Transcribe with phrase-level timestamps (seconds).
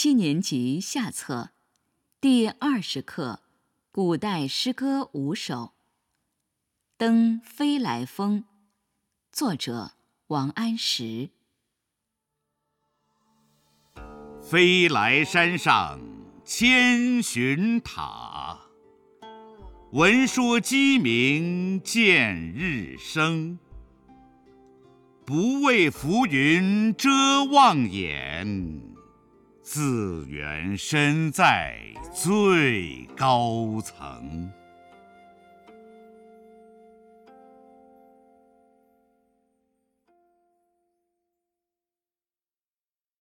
[0.00, 1.50] 七年级下册，
[2.20, 3.40] 第二十课
[3.90, 5.54] 《古代诗歌五首》。
[6.96, 8.42] 《登飞来峰》，
[9.32, 9.94] 作者
[10.28, 11.30] 王安石。
[14.40, 15.98] 飞来山上
[16.44, 18.56] 千寻塔，
[19.90, 23.58] 闻说鸡鸣见日升。
[25.26, 28.80] 不畏浮云遮望眼，
[29.70, 31.76] 自缘身在
[32.10, 34.50] 最高层。